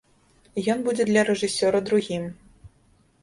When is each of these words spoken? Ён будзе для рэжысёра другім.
Ён 0.73 0.79
будзе 0.87 1.03
для 1.09 1.21
рэжысёра 1.29 1.81
другім. 1.89 2.23